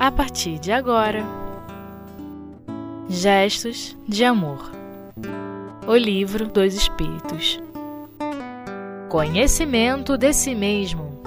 a 0.00 0.10
partir 0.10 0.58
de 0.58 0.72
agora. 0.72 1.22
Gestos 3.06 3.94
de 4.08 4.24
Amor 4.24 4.72
O 5.86 5.94
Livro 5.94 6.48
dos 6.48 6.72
Espíritos 6.72 7.60
Conhecimento 9.10 10.16
de 10.16 10.32
si 10.32 10.54
mesmo 10.54 11.20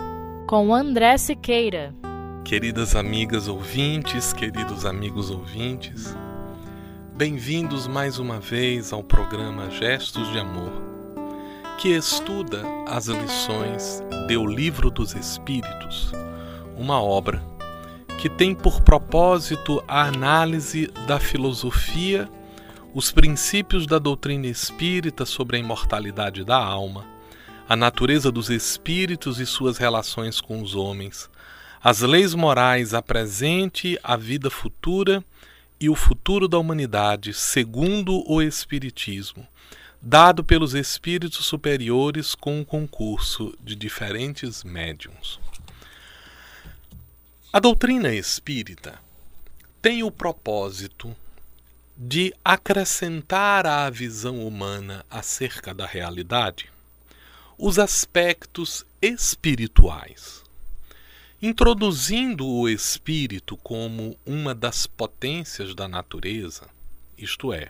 com 0.47 0.73
André 0.73 1.19
Siqueira. 1.19 1.93
Queridas 2.43 2.95
amigas 2.95 3.47
ouvintes, 3.47 4.33
queridos 4.33 4.87
amigos 4.87 5.29
ouvintes, 5.29 6.15
bem-vindos 7.15 7.85
mais 7.87 8.17
uma 8.17 8.39
vez 8.39 8.91
ao 8.91 9.03
programa 9.03 9.69
Gestos 9.69 10.31
de 10.31 10.39
Amor, 10.39 10.71
que 11.77 11.89
estuda 11.89 12.63
as 12.87 13.05
lições 13.05 14.03
do 14.27 14.47
Livro 14.47 14.89
dos 14.89 15.13
Espíritos, 15.13 16.11
uma 16.75 16.99
obra 16.99 17.52
que 18.23 18.29
tem 18.29 18.55
por 18.55 18.79
propósito 18.79 19.83
a 19.85 20.03
análise 20.03 20.87
da 21.05 21.19
filosofia, 21.19 22.29
os 22.93 23.11
princípios 23.11 23.85
da 23.85 23.99
doutrina 23.99 24.47
espírita 24.47 25.25
sobre 25.25 25.57
a 25.57 25.59
imortalidade 25.59 26.45
da 26.45 26.55
alma, 26.55 27.05
a 27.67 27.75
natureza 27.75 28.31
dos 28.31 28.49
espíritos 28.49 29.41
e 29.41 29.45
suas 29.45 29.77
relações 29.77 30.39
com 30.39 30.61
os 30.61 30.73
homens, 30.73 31.29
as 31.83 31.99
leis 31.99 32.33
morais 32.33 32.93
a 32.93 33.01
presente, 33.01 33.99
a 34.01 34.15
vida 34.15 34.49
futura 34.49 35.21
e 35.77 35.89
o 35.89 35.95
futuro 35.95 36.47
da 36.47 36.57
humanidade, 36.57 37.33
segundo 37.33 38.23
o 38.25 38.41
Espiritismo, 38.41 39.45
dado 40.01 40.45
pelos 40.45 40.73
espíritos 40.73 41.45
superiores 41.45 42.35
com 42.35 42.61
o 42.61 42.65
concurso 42.65 43.53
de 43.61 43.75
diferentes 43.75 44.63
médiums. 44.63 45.41
A 47.55 47.59
doutrina 47.59 48.11
espírita 48.11 48.99
tem 49.79 50.01
o 50.01 50.09
propósito 50.09 51.15
de 51.95 52.33
acrescentar 52.43 53.67
à 53.67 53.87
visão 53.91 54.47
humana 54.47 55.05
acerca 55.07 55.71
da 55.71 55.85
realidade 55.85 56.71
os 57.55 57.77
aspectos 57.77 58.83
espirituais, 58.99 60.41
introduzindo 61.39 62.47
o 62.47 62.67
espírito 62.67 63.55
como 63.57 64.17
uma 64.25 64.55
das 64.55 64.87
potências 64.87 65.75
da 65.75 65.87
natureza, 65.87 66.67
isto 67.15 67.53
é, 67.53 67.69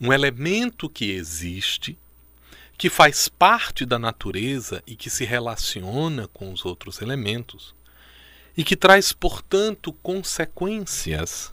um 0.00 0.10
elemento 0.10 0.88
que 0.88 1.10
existe, 1.10 1.98
que 2.78 2.88
faz 2.88 3.28
parte 3.28 3.84
da 3.84 3.98
natureza 3.98 4.82
e 4.86 4.96
que 4.96 5.10
se 5.10 5.26
relaciona 5.26 6.26
com 6.28 6.50
os 6.50 6.64
outros 6.64 7.02
elementos 7.02 7.78
e 8.56 8.64
que 8.64 8.76
traz, 8.76 9.12
portanto, 9.12 9.92
consequências 9.92 11.52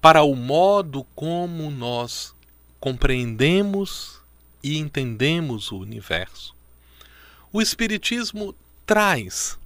para 0.00 0.22
o 0.22 0.34
modo 0.34 1.04
como 1.14 1.70
nós 1.70 2.34
compreendemos 2.78 4.20
e 4.62 4.78
entendemos 4.78 5.70
o 5.72 5.78
universo. 5.78 6.54
O 7.52 7.62
Espiritismo 7.62 8.54
traz 8.84 9.58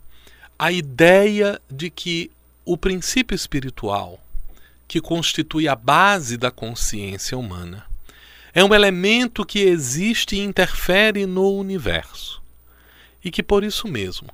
a 0.59 0.71
ideia 0.71 1.61
de 1.71 1.91
que 1.91 2.31
o 2.65 2.77
princípio 2.77 3.35
espiritual, 3.35 4.21
que 4.87 5.01
constitui 5.01 5.67
a 5.67 5.75
base 5.75 6.37
da 6.37 6.51
consciência 6.51 7.37
humana, 7.37 7.87
é 8.53 8.65
um 8.65 8.75
elemento 8.75 9.45
que 9.45 9.61
existe 9.61 10.37
e 10.37 10.41
interfere 10.41 11.25
no 11.27 11.53
universo 11.55 12.43
e 13.25 13.31
que, 13.31 13.43
por 13.43 13.63
isso 13.63 13.87
mesmo, 13.87 14.29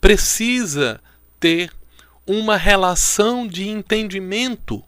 precisa 0.00 1.00
ter 1.40 1.72
uma 2.26 2.56
relação 2.56 3.48
de 3.48 3.66
entendimento 3.66 4.84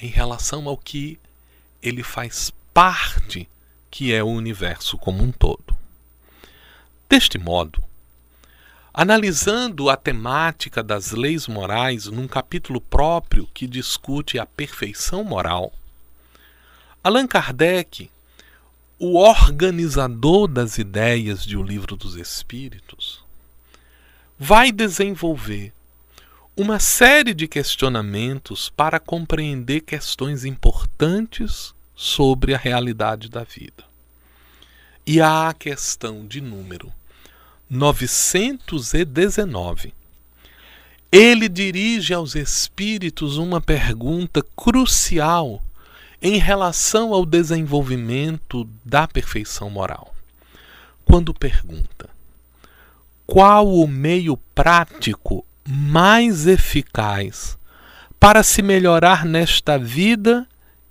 em 0.00 0.06
relação 0.06 0.66
ao 0.68 0.76
que 0.76 1.18
ele 1.82 2.02
faz 2.02 2.52
parte, 2.72 3.48
que 3.90 4.14
é 4.14 4.22
o 4.22 4.28
universo 4.28 4.96
como 4.96 5.22
um 5.22 5.32
todo. 5.32 5.76
Deste 7.08 7.36
modo, 7.36 7.82
analisando 8.94 9.90
a 9.90 9.96
temática 9.96 10.82
das 10.82 11.10
leis 11.10 11.46
morais 11.48 12.06
num 12.06 12.28
capítulo 12.28 12.80
próprio 12.80 13.48
que 13.52 13.66
discute 13.66 14.38
a 14.38 14.46
perfeição 14.46 15.24
moral, 15.24 15.72
Allan 17.02 17.26
Kardec, 17.26 18.10
o 18.98 19.16
organizador 19.18 20.46
das 20.46 20.78
ideias 20.78 21.44
de 21.44 21.56
O 21.56 21.62
Livro 21.62 21.96
dos 21.96 22.16
Espíritos, 22.16 23.24
vai 24.42 24.72
desenvolver 24.72 25.70
uma 26.56 26.78
série 26.78 27.34
de 27.34 27.46
questionamentos 27.46 28.70
para 28.70 28.98
compreender 28.98 29.82
questões 29.82 30.46
importantes 30.46 31.74
sobre 31.94 32.54
a 32.54 32.58
realidade 32.58 33.28
da 33.28 33.44
vida. 33.44 33.84
E 35.06 35.20
há 35.20 35.50
a 35.50 35.54
questão 35.54 36.26
de 36.26 36.40
número 36.40 36.90
919. 37.68 39.92
Ele 41.12 41.46
dirige 41.46 42.14
aos 42.14 42.34
espíritos 42.34 43.36
uma 43.36 43.60
pergunta 43.60 44.42
crucial 44.56 45.62
em 46.22 46.38
relação 46.38 47.12
ao 47.12 47.26
desenvolvimento 47.26 48.66
da 48.86 49.06
perfeição 49.06 49.68
moral. 49.68 50.14
Quando 51.04 51.34
pergunta: 51.34 52.08
qual 53.30 53.72
o 53.72 53.86
meio 53.86 54.36
prático 54.36 55.46
mais 55.64 56.48
eficaz 56.48 57.56
para 58.18 58.42
se 58.42 58.60
melhorar 58.60 59.24
nesta 59.24 59.78
vida 59.78 60.44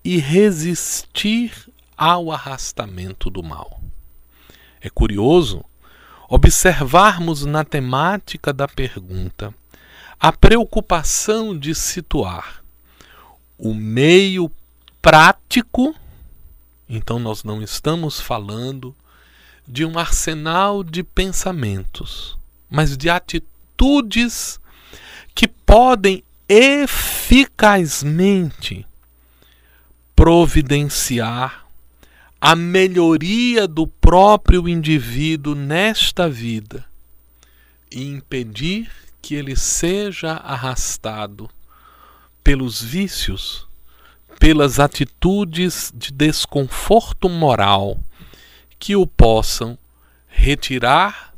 e 0.05 0.19
resistir 0.19 1.51
ao 1.97 2.31
arrastamento 2.31 3.29
do 3.29 3.43
mal. 3.43 3.81
É 4.79 4.89
curioso 4.89 5.65
observarmos 6.29 7.43
na 7.43 7.65
temática 7.65 8.53
da 8.53 8.69
pergunta 8.69 9.53
a 10.17 10.31
preocupação 10.31 11.57
de 11.57 11.75
situar 11.75 12.63
o 13.57 13.73
meio 13.73 14.49
prático, 15.01 15.93
então 16.87 17.19
nós 17.19 17.43
não 17.43 17.61
estamos 17.61 18.21
falando 18.21 18.95
de 19.69 19.85
um 19.85 19.97
arsenal 19.99 20.83
de 20.83 21.03
pensamentos, 21.03 22.35
mas 22.67 22.97
de 22.97 23.07
atitudes 23.07 24.59
que 25.35 25.47
podem 25.47 26.23
eficazmente 26.49 28.83
providenciar 30.15 31.67
a 32.41 32.55
melhoria 32.55 33.67
do 33.67 33.85
próprio 33.85 34.67
indivíduo 34.67 35.53
nesta 35.53 36.27
vida 36.27 36.83
e 37.91 38.07
impedir 38.07 38.89
que 39.21 39.35
ele 39.35 39.55
seja 39.55 40.33
arrastado 40.33 41.47
pelos 42.43 42.81
vícios, 42.81 43.67
pelas 44.39 44.79
atitudes 44.79 45.93
de 45.93 46.11
desconforto 46.11 47.29
moral 47.29 47.99
que 48.79 48.95
o 48.95 49.05
possam 49.05 49.77
retirar 50.27 51.33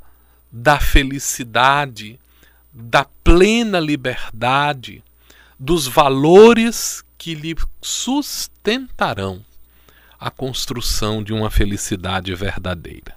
da 0.52 0.80
felicidade, 0.80 2.20
da 2.72 3.04
plena 3.24 3.80
liberdade, 3.80 5.04
dos 5.60 5.88
valores 5.88 7.04
que 7.18 7.34
lhe 7.34 7.56
sustentarão 7.82 9.44
a 10.20 10.30
construção 10.30 11.24
de 11.24 11.34
uma 11.34 11.50
felicidade 11.50 12.34
verdadeira. 12.36 13.16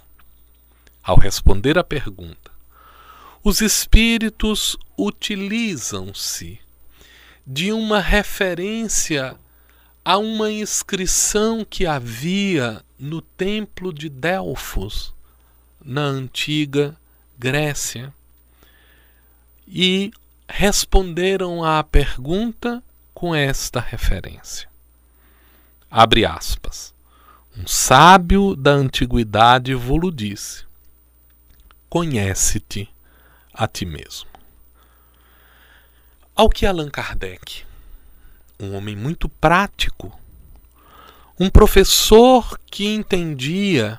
Ao 1.03 1.19
responder 1.19 1.77
à 1.77 1.85
pergunta, 1.85 2.51
os 3.43 3.61
espíritos 3.61 4.75
utilizam-se 4.97 6.59
de 7.47 7.73
uma 7.73 8.01
referência 8.01 9.37
a 10.05 10.19
uma 10.19 10.51
inscrição 10.51 11.65
que 11.65 11.87
havia 11.87 12.85
no 12.99 13.23
templo 13.23 13.93
de 13.93 14.09
Delfos, 14.09 15.15
na 15.83 16.03
antiga 16.03 16.95
Grécia, 17.39 18.13
e 19.67 20.13
responderam 20.47 21.65
à 21.65 21.83
pergunta 21.83 22.83
com 23.15 23.35
esta 23.35 23.81
referência. 23.81 24.69
Abre 25.91 26.27
aspas. 26.27 26.93
Um 27.57 27.67
sábio 27.67 28.57
da 28.57 28.73
antiguidade 28.73 29.75
vos 29.75 30.15
disse: 30.15 30.65
Conhece-te 31.89 32.93
a 33.53 33.69
ti 33.69 33.87
mesmo. 33.87 34.29
Ao 36.35 36.51
que 36.51 36.67
Allan 36.67 36.91
Kardec, 36.91 37.65
um 38.59 38.75
homem 38.75 38.97
muito 38.97 39.29
prático, 39.29 40.13
um 41.39 41.51
professor 41.51 42.59
que 42.67 42.87
entendia 42.87 43.99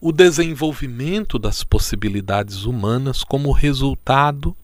o 0.00 0.10
desenvolvimento 0.10 1.38
das 1.38 1.62
possibilidades 1.62 2.64
humanas 2.64 3.22
como 3.22 3.52
resultado 3.52 4.56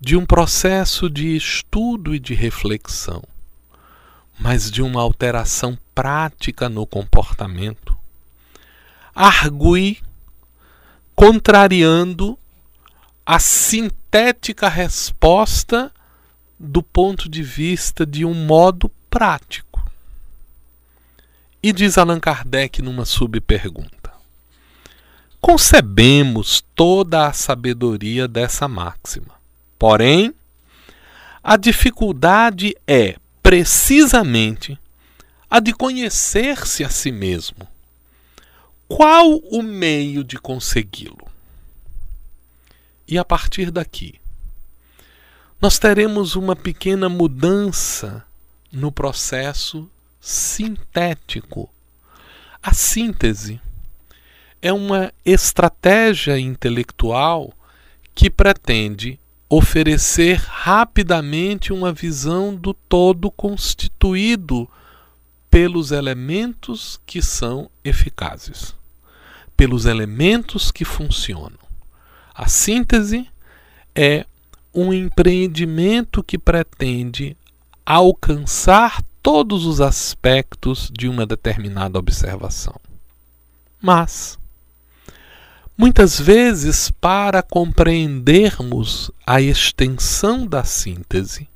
de 0.00 0.16
um 0.16 0.26
processo 0.26 1.08
de 1.08 1.34
estudo 1.34 2.14
e 2.14 2.18
de 2.18 2.34
reflexão, 2.34 3.22
mas 4.38 4.70
de 4.70 4.82
uma 4.82 5.00
alteração 5.00 5.78
prática 5.94 6.68
no 6.68 6.86
comportamento. 6.86 7.96
Argui 9.14 9.98
contrariando 11.14 12.38
a 13.24 13.38
sintética 13.38 14.68
resposta 14.68 15.92
do 16.64 16.80
ponto 16.80 17.28
de 17.28 17.42
vista 17.42 18.06
de 18.06 18.24
um 18.24 18.32
modo 18.32 18.88
prático. 19.10 19.84
E 21.60 21.72
diz 21.72 21.98
Allan 21.98 22.20
Kardec 22.20 22.80
numa 22.80 23.04
subpergunta: 23.04 24.12
Concebemos 25.40 26.62
toda 26.74 27.26
a 27.26 27.32
sabedoria 27.32 28.28
dessa 28.28 28.68
máxima. 28.68 29.34
Porém, 29.76 30.32
a 31.42 31.56
dificuldade 31.56 32.76
é 32.86 33.16
precisamente 33.42 34.78
a 35.50 35.58
de 35.58 35.72
conhecer-se 35.72 36.84
a 36.84 36.88
si 36.88 37.10
mesmo. 37.10 37.66
Qual 38.86 39.38
o 39.50 39.62
meio 39.62 40.22
de 40.22 40.38
consegui-lo? 40.38 41.26
E 43.08 43.18
a 43.18 43.24
partir 43.24 43.70
daqui, 43.72 44.21
nós 45.62 45.78
teremos 45.78 46.34
uma 46.34 46.56
pequena 46.56 47.08
mudança 47.08 48.24
no 48.72 48.90
processo 48.90 49.88
sintético. 50.20 51.70
A 52.60 52.74
síntese 52.74 53.60
é 54.60 54.72
uma 54.72 55.12
estratégia 55.24 56.36
intelectual 56.36 57.52
que 58.12 58.28
pretende 58.28 59.20
oferecer 59.48 60.42
rapidamente 60.44 61.72
uma 61.72 61.92
visão 61.92 62.52
do 62.52 62.74
todo 62.74 63.30
constituído 63.30 64.68
pelos 65.48 65.92
elementos 65.92 66.98
que 67.06 67.22
são 67.22 67.70
eficazes, 67.84 68.74
pelos 69.56 69.86
elementos 69.86 70.72
que 70.72 70.84
funcionam. 70.84 71.60
A 72.34 72.48
síntese 72.48 73.28
é 73.94 74.26
um 74.74 74.92
empreendimento 74.92 76.22
que 76.22 76.38
pretende 76.38 77.36
alcançar 77.84 79.02
todos 79.22 79.66
os 79.66 79.80
aspectos 79.80 80.90
de 80.92 81.08
uma 81.08 81.26
determinada 81.26 81.98
observação. 81.98 82.74
Mas, 83.80 84.38
muitas 85.76 86.18
vezes, 86.18 86.90
para 86.90 87.42
compreendermos 87.42 89.10
a 89.26 89.40
extensão 89.40 90.46
da 90.46 90.64
síntese, 90.64 91.48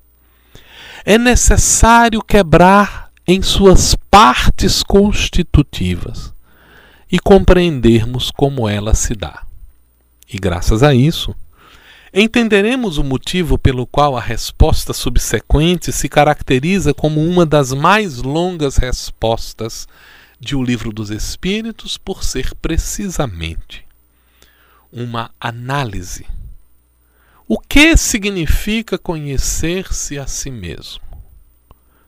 é 1.05 1.17
necessário 1.17 2.23
quebrar 2.23 3.11
em 3.27 3.43
suas 3.43 3.97
partes 4.11 4.83
constitutivas 4.83 6.33
e 7.11 7.19
compreendermos 7.19 8.31
como 8.31 8.69
ela 8.69 8.95
se 8.95 9.15
dá. 9.15 9.45
E 10.33 10.39
graças 10.39 10.83
a 10.83 10.95
isso, 10.95 11.35
entenderemos 12.19 12.97
o 12.97 13.05
motivo 13.05 13.59
pelo 13.59 13.87
qual 13.87 14.17
a 14.17 14.21
resposta 14.23 14.95
subsequente 14.95 15.93
se 15.93 16.09
caracteriza 16.09 16.95
como 16.95 17.23
uma 17.23 17.45
das 17.45 17.75
mais 17.75 18.23
longas 18.23 18.79
respostas 18.79 19.87
de 20.41 20.57
O 20.57 20.63
Livro 20.63 20.91
dos 20.91 21.11
Espíritos, 21.11 21.99
por 21.99 22.25
ser 22.25 22.55
precisamente 22.55 23.85
uma 24.91 25.31
análise. 25.39 26.25
O 27.47 27.59
que 27.59 27.99
significa 27.99 28.97
conhecer-se 28.97 30.19
a 30.19 30.27
si 30.27 30.51
mesmo? 30.51 31.03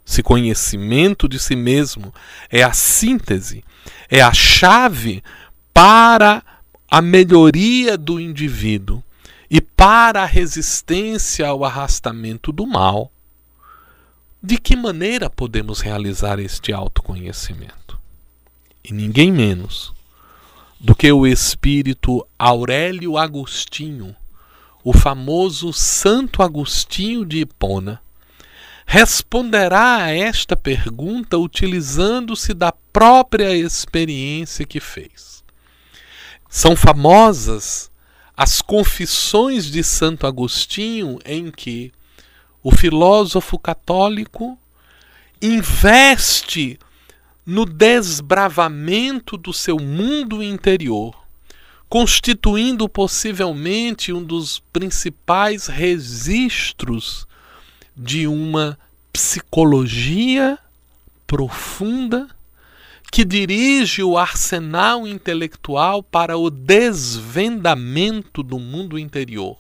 Se 0.07 0.23
conhecimento 0.23 1.29
de 1.29 1.39
si 1.39 1.55
mesmo 1.55 2.15
é 2.49 2.63
a 2.63 2.73
síntese, 2.73 3.63
é 4.09 4.23
a 4.23 4.33
chave 4.33 5.23
para 5.75 6.43
a 6.91 7.03
melhoria 7.03 7.99
do 7.99 8.19
indivíduo 8.19 9.05
e 9.51 9.61
para 9.61 10.23
a 10.23 10.27
resistência 10.27 11.47
ao 11.47 11.65
arrastamento 11.65 12.53
do 12.53 12.67
mal, 12.67 13.11
de 14.43 14.59
que 14.59 14.77
maneira 14.77 15.29
podemos 15.29 15.81
realizar 15.81 16.39
este 16.39 16.73
autoconhecimento? 16.73 17.99
E 18.85 18.93
ninguém 18.93 19.33
menos 19.33 19.93
do 20.79 20.95
que 20.95 21.11
o 21.11 21.27
espírito 21.27 22.27
Aurélio 22.39 23.17
Agostinho, 23.17 24.15
o 24.85 24.93
famoso 24.93 25.73
Santo 25.73 26.43
Agostinho 26.43 27.25
de 27.25 27.41
Hipona, 27.41 28.01
responderá 28.87 30.05
a 30.05 30.11
esta 30.13 30.57
pergunta 30.57 31.37
utilizando-se 31.37 32.55
da 32.55 32.73
própria 32.73 33.55
experiência 33.55 34.65
que 34.65 34.81
fez. 34.81 35.43
São 36.49 36.75
famosas 36.75 37.91
as 38.39 38.63
confissões 38.63 39.65
de 39.69 39.83
Santo 39.83 40.25
Agostinho, 40.25 41.19
em 41.25 41.51
que 41.51 41.91
o 42.63 42.71
filósofo 42.71 43.59
católico 43.59 44.57
investe 45.43 46.79
no 47.45 47.65
desbravamento 47.65 49.37
do 49.37 49.53
seu 49.53 49.77
mundo 49.81 50.41
interior, 50.41 51.21
constituindo 51.89 52.89
possivelmente 52.89 54.13
um 54.13 54.23
dos 54.23 54.61
principais 54.73 55.67
registros 55.67 57.27
de 57.97 58.29
uma 58.29 58.79
psicologia 59.13 60.57
profunda 61.27 62.29
que 63.11 63.25
dirige 63.25 64.03
o 64.03 64.19
arsenal 64.19 65.07
intelectual 65.07 66.03
para 66.03 66.37
o 66.37 66.51
desvendamento 66.51 68.43
do 68.43 68.59
mundo 68.59 68.99
interior, 68.99 69.59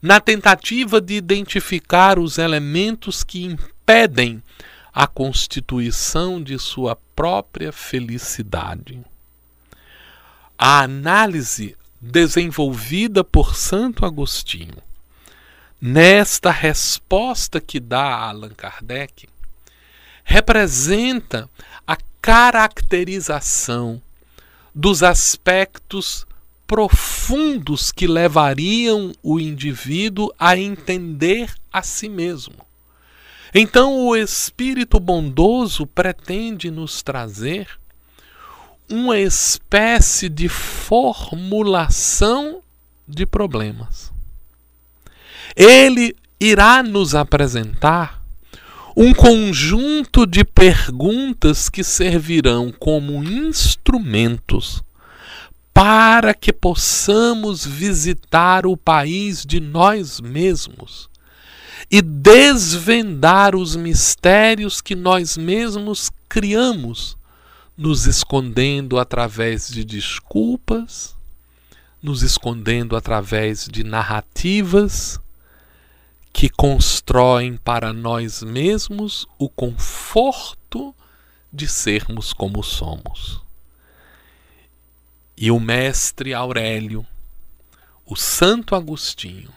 na 0.00 0.20
tentativa 0.20 1.00
de 1.00 1.14
identificar 1.14 2.18
os 2.18 2.38
elementos 2.38 3.22
que 3.22 3.44
impedem 3.44 4.42
a 4.92 5.06
constituição 5.06 6.42
de 6.42 6.58
sua 6.58 6.96
própria 7.16 7.72
felicidade. 7.72 9.00
A 10.56 10.82
análise 10.82 11.76
desenvolvida 12.00 13.24
por 13.24 13.56
Santo 13.56 14.06
Agostinho, 14.06 14.76
nesta 15.80 16.50
resposta 16.50 17.60
que 17.60 17.80
dá 17.80 18.04
a 18.04 18.28
Allan 18.28 18.54
Kardec, 18.54 19.28
representa 20.22 21.48
a 21.86 21.96
caracterização 22.24 24.00
dos 24.74 25.02
aspectos 25.02 26.26
profundos 26.66 27.92
que 27.92 28.06
levariam 28.06 29.12
o 29.22 29.38
indivíduo 29.38 30.32
a 30.38 30.56
entender 30.56 31.52
a 31.70 31.82
si 31.82 32.08
mesmo. 32.08 32.54
Então, 33.54 34.06
o 34.06 34.16
Espírito 34.16 34.98
bondoso 34.98 35.86
pretende 35.86 36.70
nos 36.70 37.02
trazer 37.02 37.68
uma 38.88 39.18
espécie 39.18 40.30
de 40.30 40.48
formulação 40.48 41.12
de 43.06 43.26
problemas. 43.26 44.10
Ele 45.54 46.16
irá 46.40 46.82
nos 46.82 47.14
apresentar 47.14 48.23
um 48.96 49.12
conjunto 49.12 50.24
de 50.24 50.44
perguntas 50.44 51.68
que 51.68 51.82
servirão 51.82 52.70
como 52.70 53.24
instrumentos 53.24 54.82
para 55.72 56.32
que 56.32 56.52
possamos 56.52 57.66
visitar 57.66 58.64
o 58.64 58.76
país 58.76 59.44
de 59.44 59.58
nós 59.58 60.20
mesmos 60.20 61.10
e 61.90 62.00
desvendar 62.00 63.56
os 63.56 63.74
mistérios 63.74 64.80
que 64.80 64.94
nós 64.94 65.36
mesmos 65.36 66.08
criamos, 66.28 67.16
nos 67.76 68.06
escondendo 68.06 69.00
através 69.00 69.68
de 69.68 69.84
desculpas, 69.84 71.16
nos 72.00 72.22
escondendo 72.22 72.94
através 72.94 73.66
de 73.66 73.82
narrativas 73.82 75.18
que 76.34 76.48
constroem 76.50 77.56
para 77.56 77.92
nós 77.92 78.42
mesmos 78.42 79.24
o 79.38 79.48
conforto 79.48 80.92
de 81.52 81.68
sermos 81.68 82.32
como 82.32 82.60
somos. 82.60 83.40
E 85.36 85.48
o 85.52 85.60
mestre 85.60 86.34
Aurélio, 86.34 87.06
o 88.04 88.16
Santo 88.16 88.74
Agostinho, 88.74 89.52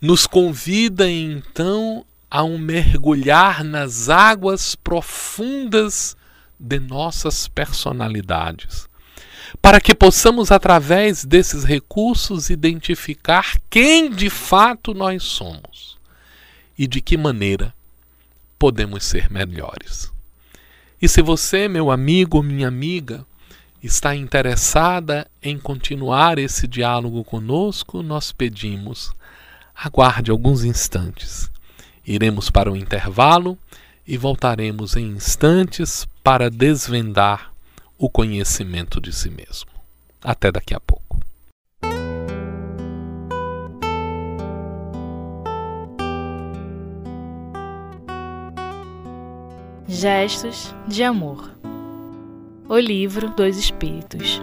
nos 0.00 0.26
convida 0.26 1.08
então 1.08 2.04
a 2.28 2.42
um 2.42 2.58
mergulhar 2.58 3.62
nas 3.62 4.08
águas 4.08 4.74
profundas 4.74 6.16
de 6.58 6.80
nossas 6.80 7.46
personalidades, 7.46 8.88
para 9.60 9.80
que 9.80 9.94
possamos, 9.94 10.50
através 10.50 11.24
desses 11.24 11.64
recursos, 11.64 12.50
identificar 12.50 13.56
quem 13.70 14.10
de 14.10 14.30
fato 14.30 14.94
nós 14.94 15.22
somos 15.22 15.96
e 16.78 16.86
de 16.86 17.00
que 17.00 17.16
maneira 17.16 17.74
podemos 18.58 19.04
ser 19.04 19.30
melhores. 19.30 20.10
E 21.00 21.08
se 21.08 21.22
você, 21.22 21.68
meu 21.68 21.90
amigo 21.90 22.38
ou 22.38 22.42
minha 22.42 22.68
amiga, 22.68 23.24
está 23.82 24.16
interessada 24.16 25.26
em 25.42 25.58
continuar 25.58 26.38
esse 26.38 26.66
diálogo 26.66 27.22
conosco, 27.22 28.02
nós 28.02 28.32
pedimos, 28.32 29.12
aguarde 29.74 30.30
alguns 30.30 30.64
instantes. 30.64 31.50
Iremos 32.04 32.50
para 32.50 32.70
o 32.70 32.76
intervalo 32.76 33.58
e 34.06 34.16
voltaremos 34.16 34.96
em 34.96 35.08
instantes 35.08 36.06
para 36.22 36.48
desvendar 36.48 37.52
o 37.98 38.10
conhecimento 38.10 39.00
de 39.00 39.12
si 39.12 39.30
mesmo. 39.30 39.70
Até 40.22 40.52
daqui 40.52 40.74
a 40.74 40.80
pouco. 40.80 41.06
Gestos 49.88 50.74
de 50.88 51.02
Amor 51.04 51.56
O 52.68 52.76
Livro 52.76 53.30
dos 53.30 53.56
Espíritos 53.56 54.42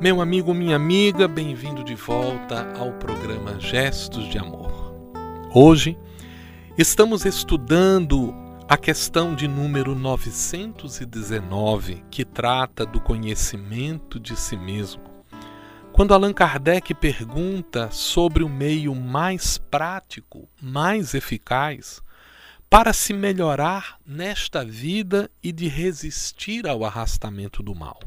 Meu 0.00 0.20
amigo, 0.20 0.54
minha 0.54 0.74
amiga, 0.74 1.28
bem-vindo 1.28 1.84
de 1.84 1.94
volta 1.94 2.72
ao 2.76 2.92
programa 2.94 3.60
Gestos 3.60 4.24
de 4.28 4.38
Amor. 4.38 4.94
Hoje 5.54 5.96
estamos 6.78 7.24
estudando 7.24 8.34
a 8.70 8.78
questão 8.78 9.34
de 9.34 9.48
número 9.48 9.96
919, 9.96 12.04
que 12.08 12.24
trata 12.24 12.86
do 12.86 13.00
conhecimento 13.00 14.20
de 14.20 14.36
si 14.36 14.56
mesmo. 14.56 15.02
Quando 15.92 16.14
Allan 16.14 16.32
Kardec 16.32 16.94
pergunta 16.94 17.90
sobre 17.90 18.44
o 18.44 18.48
meio 18.48 18.94
mais 18.94 19.58
prático, 19.58 20.48
mais 20.62 21.14
eficaz, 21.14 22.00
para 22.70 22.92
se 22.92 23.12
melhorar 23.12 23.98
nesta 24.06 24.64
vida 24.64 25.28
e 25.42 25.50
de 25.50 25.66
resistir 25.66 26.68
ao 26.68 26.84
arrastamento 26.84 27.64
do 27.64 27.74
mal. 27.74 27.98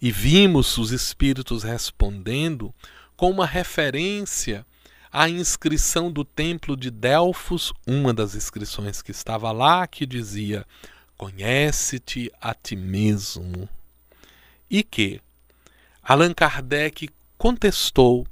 E 0.00 0.12
vimos 0.12 0.78
os 0.78 0.92
espíritos 0.92 1.64
respondendo 1.64 2.72
com 3.16 3.28
uma 3.28 3.44
referência 3.44 4.64
à 5.12 5.28
inscrição 5.28 6.10
do 6.10 6.24
templo 6.24 6.76
de 6.76 6.90
Delfos, 6.90 7.72
uma 7.86 8.14
das 8.14 8.34
inscrições 8.34 9.02
que 9.02 9.10
estava 9.10 9.50
lá, 9.52 9.86
que 9.86 10.06
dizia: 10.06 10.66
Conhece-te 11.16 12.32
a 12.40 12.54
ti 12.54 12.76
mesmo. 12.76 13.68
E 14.70 14.82
que 14.82 15.20
Allan 16.02 16.32
Kardec 16.32 17.10
contestou, 17.36 18.26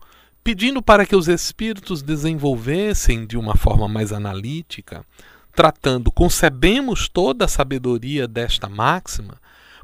pedindo 0.45 0.81
para 0.81 1.05
que 1.05 1.17
os 1.17 1.29
espíritos 1.29 2.03
desenvolvessem 2.03 3.27
de 3.27 3.37
uma 3.37 3.57
forma 3.57 3.89
mais 3.89 4.13
analítica 4.13 5.05
tratando, 5.59 6.13
concebemos 6.13 7.09
toda 7.09 7.47
a 7.47 7.49
sabedoria 7.49 8.29
desta 8.29 8.69
máxima, 8.69 9.41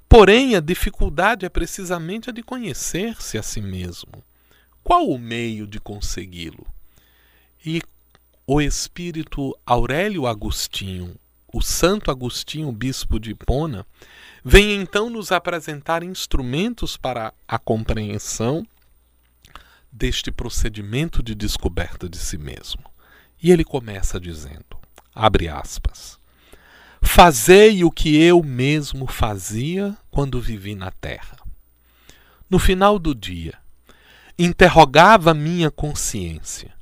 porém 0.09 0.55
a 0.55 0.61
dificuldade 0.61 1.45
é 1.45 1.49
precisamente 1.49 2.31
a 2.31 2.33
de 2.33 2.45
conhecer-se 2.45 3.37
a 3.37 3.43
si 3.43 3.61
mesmo. 3.61 4.23
Qual 4.85 5.09
o 5.09 5.19
meio 5.19 5.67
de 5.67 5.81
consegui-lo? 5.81 6.65
E 7.65 7.81
o 8.47 8.61
espírito 8.61 9.57
Aurélio 9.65 10.27
Agostinho, 10.27 11.17
o 11.51 11.63
Santo 11.63 12.11
Agostinho, 12.11 12.71
bispo 12.71 13.19
de 13.19 13.31
Hipona, 13.31 13.87
vem 14.45 14.75
então 14.75 15.09
nos 15.09 15.33
apresentar 15.33 16.03
instrumentos 16.03 16.99
para 16.99 17.33
a 17.49 17.59
compreensão 17.59 18.67
deste 19.91 20.31
procedimento 20.31 21.23
de 21.23 21.35
descoberta 21.35 22.07
de 22.07 22.19
si 22.19 22.37
mesmo. 22.37 22.83
E 23.43 23.51
ele 23.51 23.65
começa 23.65 24.21
dizendo: 24.21 24.77
Abre 25.15 25.49
aspas. 25.49 26.19
Fazei 27.01 27.85
o 27.85 27.91
que 27.91 28.21
eu 28.21 28.43
mesmo 28.43 29.07
fazia 29.07 29.97
quando 30.11 30.41
vivi 30.41 30.75
na 30.75 30.91
terra. 30.91 31.39
No 32.51 32.59
final 32.59 32.99
do 32.99 33.15
dia, 33.15 33.55
interrogava 34.39 35.33
minha 35.33 35.71
consciência, 35.71 36.74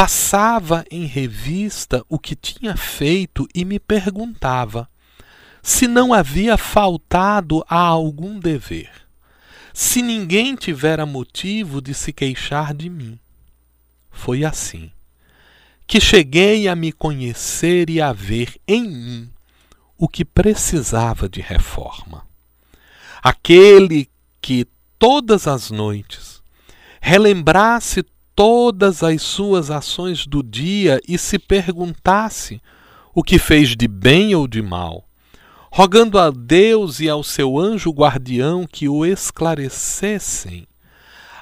passava 0.00 0.84
em 0.92 1.06
revista 1.06 2.04
o 2.08 2.20
que 2.20 2.36
tinha 2.36 2.76
feito 2.76 3.48
e 3.52 3.64
me 3.64 3.80
perguntava 3.80 4.88
se 5.60 5.88
não 5.88 6.14
havia 6.14 6.56
faltado 6.56 7.64
a 7.68 7.80
algum 7.80 8.38
dever, 8.38 8.92
se 9.74 10.00
ninguém 10.00 10.54
tivera 10.54 11.04
motivo 11.04 11.82
de 11.82 11.94
se 11.94 12.12
queixar 12.12 12.72
de 12.72 12.88
mim. 12.88 13.18
Foi 14.08 14.44
assim 14.44 14.92
que 15.84 16.00
cheguei 16.00 16.68
a 16.68 16.76
me 16.76 16.92
conhecer 16.92 17.90
e 17.90 18.00
a 18.00 18.12
ver 18.12 18.54
em 18.68 18.88
mim 18.88 19.30
o 19.98 20.06
que 20.06 20.24
precisava 20.24 21.28
de 21.28 21.40
reforma. 21.40 22.24
Aquele 23.20 24.08
que 24.40 24.64
todas 24.96 25.48
as 25.48 25.72
noites 25.72 26.40
relembrasse 27.00 28.04
todas 28.38 29.02
as 29.02 29.20
suas 29.20 29.68
ações 29.68 30.24
do 30.24 30.44
dia 30.44 31.00
e 31.08 31.18
se 31.18 31.40
perguntasse 31.40 32.62
o 33.12 33.20
que 33.20 33.36
fez 33.36 33.74
de 33.74 33.88
bem 33.88 34.32
ou 34.32 34.46
de 34.46 34.62
mal, 34.62 35.08
rogando 35.72 36.16
a 36.20 36.30
Deus 36.30 37.00
e 37.00 37.08
ao 37.08 37.24
seu 37.24 37.58
anjo 37.58 37.90
guardião 37.90 38.64
que 38.64 38.88
o 38.88 39.04
esclarecessem, 39.04 40.68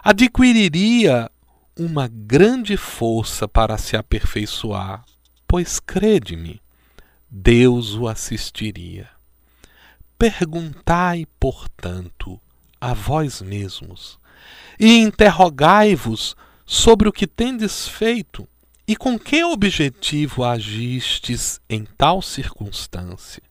adquiriria 0.02 1.30
uma 1.78 2.08
grande 2.08 2.78
força 2.78 3.46
para 3.46 3.76
se 3.76 3.94
aperfeiçoar, 3.94 5.04
pois 5.46 5.78
crede-me, 5.78 6.62
Deus 7.30 7.94
o 7.94 8.08
assistiria. 8.08 9.06
Perguntai, 10.18 11.26
portanto, 11.38 12.40
a 12.80 12.94
vós 12.94 13.42
mesmos, 13.42 14.18
e 14.80 14.96
interrogai-vos 14.96 16.34
sobre 16.66 17.08
o 17.08 17.12
que 17.12 17.26
tendes 17.26 17.86
feito 17.86 18.46
e 18.88 18.96
com 18.96 19.18
que 19.18 19.44
objetivo 19.44 20.44
agistes 20.44 21.60
em 21.70 21.86
tal 21.96 22.20
circunstância. 22.20 23.42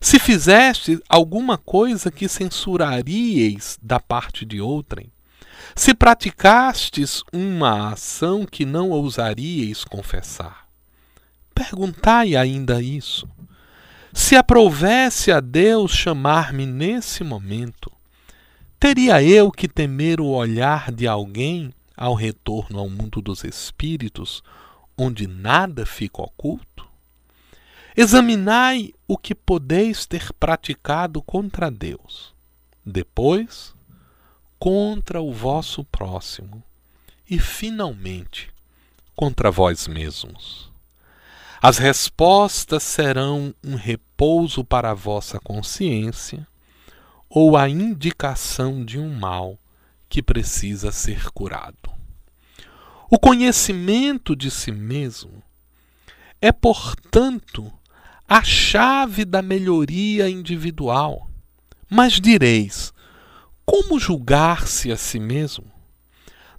Se 0.00 0.18
fizeste 0.18 1.00
alguma 1.08 1.58
coisa 1.58 2.10
que 2.10 2.28
censuraríeis 2.28 3.78
da 3.82 4.00
parte 4.00 4.44
de 4.44 4.60
outrem, 4.60 5.10
se 5.74 5.92
praticastes 5.92 7.22
uma 7.32 7.92
ação 7.92 8.46
que 8.46 8.64
não 8.64 8.90
ousaríeis 8.90 9.84
confessar. 9.84 10.66
Perguntai 11.54 12.36
ainda 12.36 12.80
isso. 12.80 13.28
Se 14.12 14.36
aprovesse 14.36 15.30
a 15.30 15.40
Deus 15.40 15.92
chamar-me 15.92 16.64
nesse 16.64 17.22
momento, 17.22 17.90
teria 18.78 19.22
eu 19.22 19.50
que 19.50 19.68
temer 19.68 20.20
o 20.20 20.28
olhar 20.28 20.90
de 20.92 21.06
alguém 21.06 21.72
ao 21.98 22.14
retorno 22.14 22.78
ao 22.78 22.88
mundo 22.88 23.20
dos 23.20 23.42
espíritos, 23.42 24.42
onde 24.96 25.26
nada 25.26 25.84
fica 25.84 26.22
oculto? 26.22 26.86
Examinai 27.96 28.94
o 29.08 29.18
que 29.18 29.34
podeis 29.34 30.06
ter 30.06 30.32
praticado 30.34 31.20
contra 31.20 31.68
Deus. 31.68 32.32
Depois, 32.86 33.74
contra 34.58 35.20
o 35.20 35.32
vosso 35.32 35.82
próximo 35.82 36.62
e, 37.28 37.38
finalmente, 37.38 38.50
contra 39.16 39.50
vós 39.50 39.88
mesmos. 39.88 40.70
As 41.60 41.78
respostas 41.78 42.84
serão 42.84 43.52
um 43.64 43.74
repouso 43.74 44.64
para 44.64 44.92
a 44.92 44.94
vossa 44.94 45.40
consciência 45.40 46.46
ou 47.28 47.56
a 47.56 47.68
indicação 47.68 48.84
de 48.84 48.96
um 48.98 49.12
mal 49.12 49.58
que 50.08 50.22
precisa 50.22 50.92
ser 50.92 51.30
curado. 51.32 51.87
O 53.10 53.18
conhecimento 53.18 54.36
de 54.36 54.50
si 54.50 54.70
mesmo 54.70 55.42
é, 56.42 56.52
portanto, 56.52 57.72
a 58.28 58.42
chave 58.42 59.24
da 59.24 59.40
melhoria 59.40 60.28
individual. 60.28 61.26
Mas 61.88 62.20
direis, 62.20 62.92
como 63.64 63.98
julgar-se 63.98 64.92
a 64.92 64.96
si 64.98 65.18
mesmo? 65.18 65.64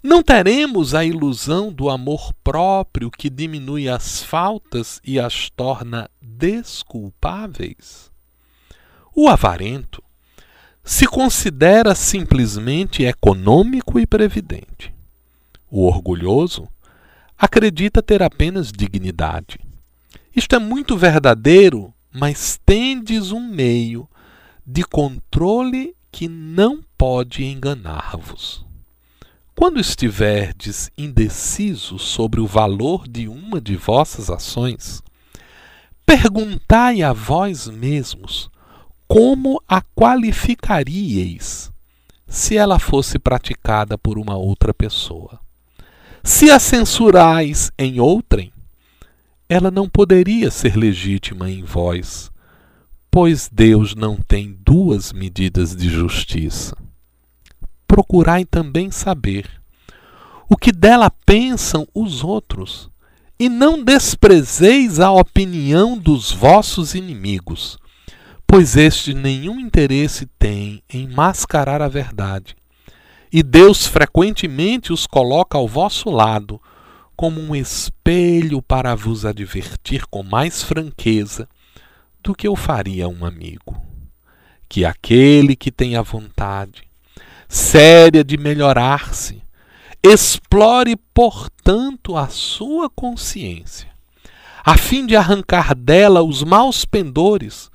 Não 0.02 0.24
teremos 0.24 0.92
a 0.92 1.04
ilusão 1.04 1.72
do 1.72 1.88
amor 1.88 2.32
próprio 2.42 3.12
que 3.12 3.30
diminui 3.30 3.88
as 3.88 4.20
faltas 4.20 5.00
e 5.04 5.20
as 5.20 5.50
torna 5.50 6.10
desculpáveis? 6.20 8.10
O 9.14 9.28
avarento 9.28 10.02
se 10.82 11.06
considera 11.06 11.94
simplesmente 11.94 13.04
econômico 13.04 14.00
e 14.00 14.06
previdente. 14.06 14.92
O 15.70 15.86
orgulhoso 15.86 16.68
acredita 17.38 18.02
ter 18.02 18.22
apenas 18.22 18.72
dignidade. 18.72 19.58
Isto 20.34 20.56
é 20.56 20.58
muito 20.58 20.96
verdadeiro, 20.96 21.94
mas 22.12 22.58
tendes 22.66 23.30
um 23.30 23.40
meio 23.40 24.08
de 24.66 24.82
controle 24.82 25.94
que 26.10 26.28
não 26.28 26.80
pode 26.98 27.44
enganar-vos. 27.44 28.66
Quando 29.54 29.78
estiverdes 29.78 30.90
indecisos 30.96 32.02
sobre 32.02 32.40
o 32.40 32.46
valor 32.46 33.06
de 33.06 33.28
uma 33.28 33.60
de 33.60 33.76
vossas 33.76 34.28
ações, 34.28 35.02
perguntai 36.04 37.02
a 37.02 37.12
vós 37.12 37.68
mesmos 37.68 38.50
como 39.06 39.62
a 39.68 39.82
qualificaríeis 39.82 41.70
se 42.26 42.56
ela 42.56 42.78
fosse 42.78 43.18
praticada 43.18 43.98
por 43.98 44.18
uma 44.18 44.36
outra 44.36 44.72
pessoa. 44.72 45.40
Se 46.22 46.50
a 46.50 46.58
censurais 46.58 47.70
em 47.78 48.00
outrem, 48.00 48.52
ela 49.48 49.70
não 49.70 49.88
poderia 49.88 50.50
ser 50.50 50.76
legítima 50.76 51.50
em 51.50 51.62
vós, 51.64 52.30
pois 53.10 53.48
Deus 53.52 53.94
não 53.94 54.16
tem 54.16 54.56
duas 54.60 55.12
medidas 55.12 55.74
de 55.74 55.88
justiça 55.88 56.76
procurai 57.90 58.44
também 58.44 58.88
saber 58.88 59.50
o 60.48 60.56
que 60.56 60.70
dela 60.70 61.10
pensam 61.26 61.86
os 61.92 62.22
outros, 62.22 62.88
e 63.36 63.48
não 63.48 63.82
desprezeis 63.82 65.00
a 65.00 65.10
opinião 65.10 65.98
dos 65.98 66.30
vossos 66.30 66.94
inimigos, 66.94 67.78
pois 68.46 68.76
este 68.76 69.12
nenhum 69.12 69.58
interesse 69.58 70.26
tem 70.38 70.82
em 70.88 71.08
mascarar 71.08 71.82
a 71.82 71.88
verdade. 71.88 72.56
E 73.32 73.42
Deus 73.42 73.86
frequentemente 73.86 74.92
os 74.92 75.06
coloca 75.06 75.56
ao 75.56 75.68
vosso 75.68 76.10
lado, 76.10 76.60
como 77.16 77.40
um 77.40 77.54
espelho 77.54 78.60
para 78.62 78.94
vos 78.94 79.24
advertir 79.24 80.06
com 80.06 80.22
mais 80.22 80.62
franqueza 80.62 81.48
do 82.22 82.34
que 82.34 82.48
eu 82.48 82.56
faria 82.56 83.04
a 83.04 83.08
um 83.08 83.24
amigo. 83.24 83.80
Que 84.68 84.84
aquele 84.84 85.54
que 85.54 85.70
tem 85.70 85.96
a 85.96 86.02
vontade 86.02 86.90
séria 87.50 88.22
de 88.22 88.38
melhorar-se. 88.38 89.42
Explore, 90.02 90.96
portanto, 91.12 92.16
a 92.16 92.28
sua 92.28 92.88
consciência, 92.88 93.90
a 94.64 94.78
fim 94.78 95.04
de 95.04 95.14
arrancar 95.14 95.74
dela 95.74 96.22
os 96.22 96.42
maus 96.42 96.86
pendores, 96.86 97.70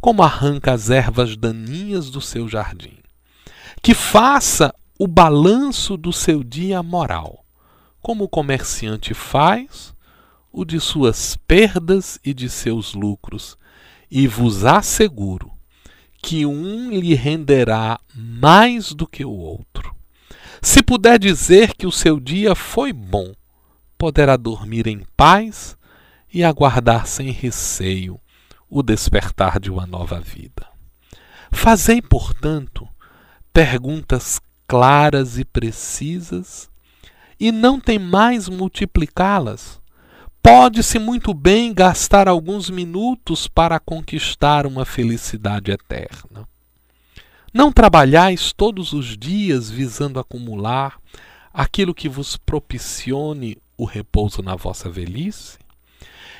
como 0.00 0.22
arranca 0.22 0.72
as 0.72 0.90
ervas 0.90 1.36
daninhas 1.36 2.10
do 2.10 2.20
seu 2.20 2.46
jardim. 2.48 2.98
Que 3.82 3.94
faça 3.94 4.72
o 4.98 5.06
balanço 5.08 5.96
do 5.96 6.12
seu 6.12 6.44
dia 6.44 6.82
moral, 6.82 7.44
como 8.00 8.24
o 8.24 8.28
comerciante 8.28 9.12
faz 9.12 9.94
o 10.52 10.64
de 10.64 10.78
suas 10.78 11.36
perdas 11.48 12.18
e 12.24 12.32
de 12.32 12.48
seus 12.48 12.94
lucros, 12.94 13.58
e 14.08 14.28
vos 14.28 14.64
asseguro 14.64 15.50
que 16.22 16.46
um 16.46 16.90
lhe 16.90 17.14
renderá 17.14 17.98
mais 18.14 18.92
do 18.92 19.06
que 19.06 19.24
o 19.24 19.32
outro. 19.32 19.94
Se 20.62 20.82
puder 20.82 21.18
dizer 21.18 21.74
que 21.74 21.86
o 21.86 21.92
seu 21.92 22.20
dia 22.20 22.54
foi 22.54 22.92
bom, 22.92 23.34
poderá 23.98 24.36
dormir 24.36 24.86
em 24.86 25.04
paz 25.16 25.76
e 26.32 26.44
aguardar 26.44 27.06
sem 27.06 27.30
receio 27.30 28.20
o 28.70 28.82
despertar 28.82 29.58
de 29.58 29.70
uma 29.70 29.86
nova 29.86 30.20
vida. 30.20 30.66
Fazei, 31.52 32.00
portanto, 32.00 32.88
perguntas 33.52 34.40
claras 34.74 35.38
e 35.38 35.44
precisas 35.44 36.68
e 37.38 37.52
não 37.52 37.78
tem 37.78 37.96
mais 37.96 38.48
multiplicá-las 38.48 39.80
Pode-se 40.42 40.98
muito 40.98 41.32
bem 41.32 41.72
gastar 41.72 42.28
alguns 42.28 42.68
minutos 42.68 43.48
para 43.48 43.80
conquistar 43.80 44.66
uma 44.66 44.84
felicidade 44.84 45.70
eterna. 45.70 46.46
Não 47.50 47.72
trabalhais 47.72 48.52
todos 48.52 48.92
os 48.92 49.16
dias 49.16 49.70
visando 49.70 50.20
acumular 50.20 50.98
aquilo 51.50 51.94
que 51.94 52.10
vos 52.10 52.36
propicione 52.36 53.56
o 53.74 53.86
repouso 53.86 54.42
na 54.42 54.54
vossa 54.54 54.90
velhice? 54.90 55.56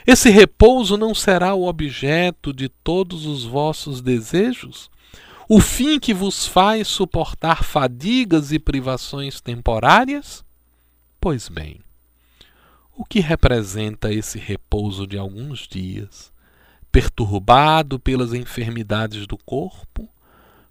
Esse 0.06 0.28
repouso 0.28 0.98
não 0.98 1.14
será 1.14 1.54
o 1.54 1.66
objeto 1.66 2.52
de 2.52 2.68
todos 2.68 3.24
os 3.24 3.44
vossos 3.44 4.02
desejos? 4.02 4.90
O 5.46 5.60
fim 5.60 6.00
que 6.00 6.14
vos 6.14 6.46
faz 6.46 6.88
suportar 6.88 7.62
fadigas 7.62 8.50
e 8.50 8.58
privações 8.58 9.42
temporárias? 9.42 10.42
Pois 11.20 11.50
bem, 11.50 11.80
o 12.96 13.04
que 13.04 13.20
representa 13.20 14.10
esse 14.10 14.38
repouso 14.38 15.06
de 15.06 15.18
alguns 15.18 15.68
dias, 15.68 16.32
perturbado 16.90 17.98
pelas 17.98 18.32
enfermidades 18.32 19.26
do 19.26 19.36
corpo, 19.36 20.08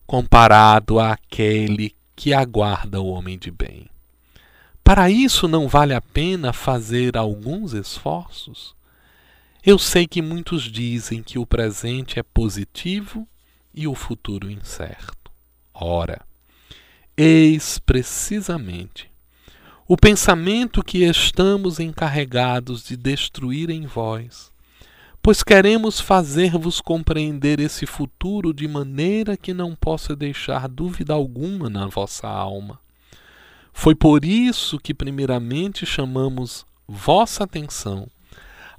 comparado 0.07 0.99
àquele 0.99 1.93
que 2.15 2.33
aguarda 2.33 2.99
o 2.99 3.07
homem 3.07 3.37
de 3.37 3.51
bem? 3.51 3.87
Para 4.83 5.09
isso 5.09 5.47
não 5.47 5.67
vale 5.67 5.93
a 5.93 6.01
pena 6.01 6.51
fazer 6.51 7.15
alguns 7.15 7.73
esforços? 7.73 8.75
Eu 9.63 9.77
sei 9.77 10.07
que 10.07 10.21
muitos 10.21 10.63
dizem 10.63 11.21
que 11.21 11.37
o 11.37 11.45
presente 11.45 12.19
é 12.19 12.23
positivo 12.23 13.27
e 13.73 13.87
o 13.87 13.95
futuro 13.95 14.51
incerto. 14.51 15.31
Ora, 15.73 16.21
eis 17.17 17.79
precisamente 17.79 19.11
o 19.87 19.97
pensamento 19.97 20.83
que 20.83 21.03
estamos 21.03 21.79
encarregados 21.79 22.83
de 22.83 22.95
destruir 22.95 23.69
em 23.69 23.85
vós, 23.85 24.51
pois 25.21 25.43
queremos 25.43 25.99
fazer-vos 25.99 26.79
compreender 26.79 27.59
esse 27.59 27.85
futuro 27.85 28.53
de 28.53 28.67
maneira 28.67 29.35
que 29.35 29.53
não 29.53 29.75
possa 29.75 30.15
deixar 30.15 30.69
dúvida 30.69 31.13
alguma 31.13 31.69
na 31.69 31.87
vossa 31.87 32.27
alma. 32.27 32.79
Foi 33.73 33.93
por 33.93 34.23
isso 34.23 34.79
que, 34.79 34.93
primeiramente, 34.93 35.85
chamamos 35.85 36.65
vossa 36.87 37.43
atenção 37.43 38.07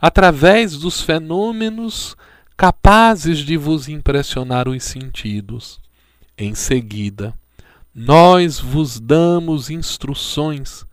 através 0.01 0.77
dos 0.77 1.01
fenômenos 1.01 2.17
capazes 2.57 3.39
de 3.39 3.57
vos 3.57 3.89
impressionar 3.89 4.69
os 4.69 4.83
sentidos. 4.85 5.81
Em 6.37 6.55
seguida, 6.55 7.35
nós 7.95 8.59
vos 8.59 8.99
damos 8.99 9.71
instruções 9.71 10.85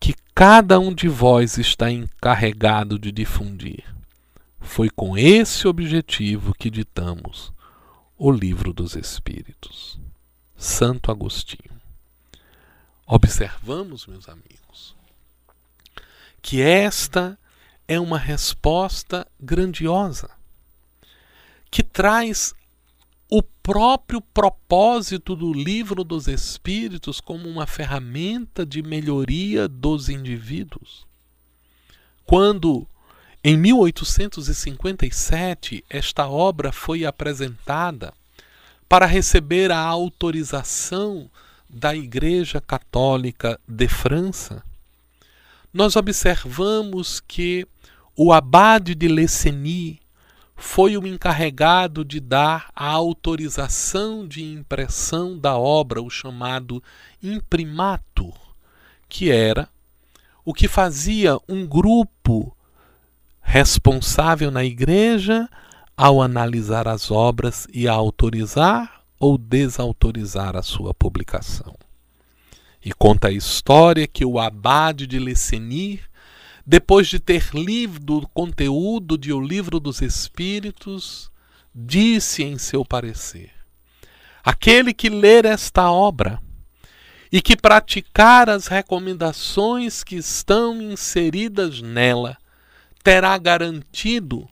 que 0.00 0.14
cada 0.34 0.78
um 0.78 0.94
de 0.94 1.08
vós 1.08 1.58
está 1.58 1.90
encarregado 1.90 2.98
de 2.98 3.12
difundir. 3.12 3.84
Foi 4.60 4.88
com 4.88 5.16
esse 5.16 5.66
objetivo 5.66 6.54
que 6.54 6.70
ditamos 6.70 7.52
o 8.16 8.30
Livro 8.30 8.72
dos 8.72 8.96
Espíritos. 8.96 9.98
Santo 10.56 11.10
Agostinho. 11.10 11.72
Observamos, 13.06 14.06
meus 14.06 14.28
amigos, 14.28 14.94
que 16.40 16.62
esta 16.62 17.36
é 17.88 17.98
uma 17.98 18.16
resposta 18.16 19.26
grandiosa 19.40 20.30
que 21.72 21.82
traz 21.82 22.54
o 23.30 23.42
próprio 23.42 24.20
propósito 24.20 25.34
do 25.34 25.54
livro 25.54 26.04
dos 26.04 26.28
Espíritos 26.28 27.18
como 27.18 27.48
uma 27.48 27.66
ferramenta 27.66 28.66
de 28.66 28.82
melhoria 28.82 29.66
dos 29.66 30.10
indivíduos. 30.10 31.06
Quando, 32.26 32.86
em 33.42 33.56
1857, 33.56 35.82
esta 35.88 36.28
obra 36.28 36.72
foi 36.72 37.06
apresentada 37.06 38.12
para 38.86 39.06
receber 39.06 39.72
a 39.72 39.78
autorização 39.78 41.30
da 41.70 41.96
Igreja 41.96 42.60
Católica 42.60 43.58
de 43.66 43.88
França, 43.88 44.62
nós 45.72 45.96
observamos 45.96 47.18
que 47.18 47.66
o 48.14 48.30
abade 48.30 48.94
de 48.94 49.08
Lessenis 49.08 50.01
foi 50.56 50.96
o 50.96 51.06
encarregado 51.06 52.04
de 52.04 52.20
dar 52.20 52.70
a 52.74 52.86
autorização 52.86 54.26
de 54.26 54.44
impressão 54.44 55.38
da 55.38 55.56
obra, 55.56 56.02
o 56.02 56.10
chamado 56.10 56.82
imprimatur, 57.22 58.34
que 59.08 59.30
era 59.30 59.68
o 60.44 60.52
que 60.52 60.68
fazia 60.68 61.36
um 61.48 61.66
grupo 61.66 62.56
responsável 63.40 64.50
na 64.50 64.64
igreja 64.64 65.48
ao 65.96 66.22
analisar 66.22 66.88
as 66.88 67.10
obras 67.10 67.66
e 67.72 67.86
autorizar 67.86 69.02
ou 69.18 69.36
desautorizar 69.36 70.56
a 70.56 70.62
sua 70.62 70.94
publicação. 70.94 71.74
E 72.84 72.92
conta 72.92 73.28
a 73.28 73.32
história 73.32 74.06
que 74.06 74.24
o 74.24 74.40
abade 74.40 75.06
de 75.06 75.18
Lessenir 75.18 76.00
depois 76.64 77.08
de 77.08 77.18
ter 77.18 77.50
lido 77.52 78.18
o 78.18 78.28
conteúdo 78.28 79.18
de 79.18 79.32
O 79.32 79.40
Livro 79.40 79.80
dos 79.80 80.00
Espíritos, 80.00 81.30
disse 81.74 82.42
em 82.42 82.58
seu 82.58 82.84
parecer: 82.84 83.50
Aquele 84.44 84.94
que 84.94 85.08
ler 85.08 85.44
esta 85.44 85.90
obra 85.90 86.40
e 87.30 87.40
que 87.40 87.56
praticar 87.56 88.48
as 88.50 88.66
recomendações 88.66 90.04
que 90.04 90.16
estão 90.16 90.80
inseridas 90.80 91.80
nela, 91.80 92.36
terá 93.02 93.36
garantido 93.38 94.48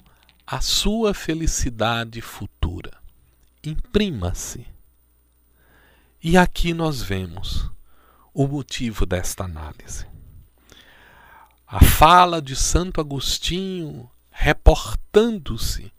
a 0.46 0.60
sua 0.60 1.14
felicidade 1.14 2.20
futura. 2.20 2.90
Imprima-se. 3.62 4.66
E 6.22 6.36
aqui 6.36 6.74
nós 6.74 7.02
vemos 7.02 7.70
o 8.34 8.46
motivo 8.46 9.06
desta 9.06 9.44
análise. 9.44 10.06
A 11.72 11.78
fala 11.84 12.42
de 12.42 12.56
Santo 12.56 13.00
Agostinho 13.00 14.10
reportando-se 14.28 15.92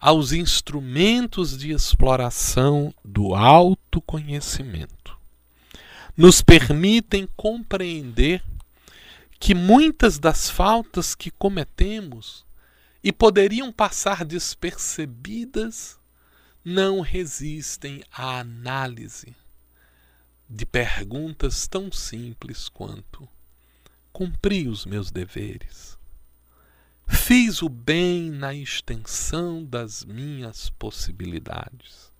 aos 0.00 0.30
instrumentos 0.30 1.58
de 1.58 1.72
exploração 1.72 2.94
do 3.04 3.34
autoconhecimento. 3.34 5.18
Nos 6.16 6.40
permitem 6.40 7.28
compreender 7.36 8.40
que 9.40 9.52
muitas 9.52 10.16
das 10.16 10.48
faltas 10.48 11.12
que 11.12 11.32
cometemos 11.32 12.46
e 13.02 13.10
poderiam 13.10 13.72
passar 13.72 14.24
despercebidas 14.24 15.98
não 16.64 17.00
resistem 17.00 18.00
à 18.12 18.38
análise 18.38 19.34
de 20.48 20.64
perguntas 20.64 21.66
tão 21.66 21.90
simples 21.90 22.68
quanto: 22.68 23.28
cumpri 24.16 24.66
os 24.66 24.86
meus 24.86 25.10
deveres? 25.10 25.98
Fiz 27.06 27.60
o 27.60 27.68
bem 27.68 28.30
na 28.30 28.54
extensão 28.54 29.62
das 29.62 30.06
minhas 30.06 30.70
possibilidades? 30.70 32.10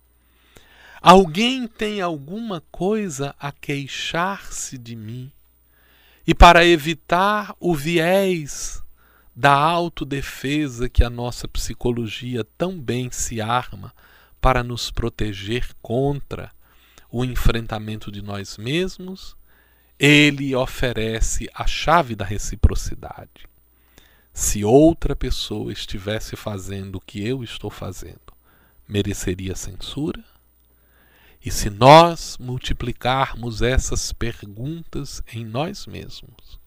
Alguém 1.00 1.66
tem 1.66 2.02
alguma 2.02 2.62
coisa 2.70 3.35
a 3.40 3.50
queixar-se 3.50 4.76
de 4.76 4.94
mim? 4.94 5.32
E 6.26 6.35
para 6.35 6.66
evitar 6.66 7.56
o 7.59 7.74
viés 7.74 8.82
da 9.35 9.54
autodefesa 9.54 10.90
que 10.90 11.02
a 11.02 11.09
nossa 11.09 11.48
psicologia 11.48 12.44
tão 12.59 12.78
bem 12.78 13.11
se 13.11 13.40
arma 13.40 13.90
para 14.38 14.62
nos 14.62 14.90
proteger 14.90 15.70
contra 15.80 16.52
o 17.11 17.24
enfrentamento 17.24 18.12
de 18.12 18.20
nós 18.20 18.59
mesmos, 18.59 19.35
ele 19.98 20.54
oferece 20.54 21.48
a 21.54 21.66
chave 21.66 22.14
da 22.14 22.24
reciprocidade. 22.24 23.48
Se 24.32 24.62
outra 24.62 25.16
pessoa 25.16 25.72
estivesse 25.72 26.37
fazendo 26.37 26.96
o 26.96 27.00
que 27.00 27.26
eu 27.26 27.42
estou 27.42 27.70
fazendo, 27.70 28.20
mereceria 28.87 29.56
censura? 29.56 30.22
E 31.42 31.50
se 31.50 31.70
nós 31.70 32.37
multiplicarmos 32.38 33.62
essas 33.62 34.12
perguntas 34.12 35.22
em 35.32 35.44
nós 35.44 35.87
mesmos, 35.87 36.59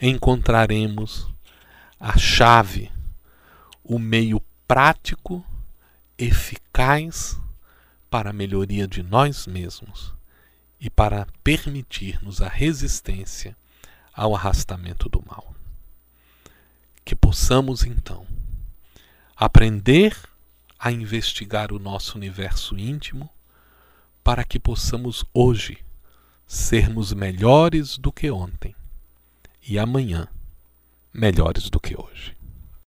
encontraremos 0.00 1.28
a 2.00 2.16
chave, 2.16 2.90
o 3.84 3.98
meio 3.98 4.42
prático, 4.66 5.44
eficaz 6.16 7.38
para 8.08 8.30
a 8.30 8.32
melhoria 8.32 8.86
de 8.86 9.02
nós 9.02 9.46
mesmos 9.46 10.17
e 10.80 10.88
para 10.88 11.26
permitir-nos 11.42 12.40
a 12.40 12.48
resistência 12.48 13.56
ao 14.12 14.34
arrastamento 14.34 15.08
do 15.08 15.22
mal. 15.26 15.54
Que 17.04 17.14
possamos 17.14 17.84
então 17.84 18.26
aprender 19.36 20.16
a 20.78 20.92
investigar 20.92 21.72
o 21.72 21.78
nosso 21.78 22.16
universo 22.16 22.78
íntimo 22.78 23.28
para 24.22 24.44
que 24.44 24.58
possamos 24.58 25.24
hoje 25.32 25.78
sermos 26.46 27.12
melhores 27.12 27.98
do 27.98 28.12
que 28.12 28.30
ontem 28.30 28.74
e 29.66 29.78
amanhã 29.78 30.28
melhores 31.12 31.68
do 31.68 31.80
que 31.80 31.94
hoje. 32.00 32.37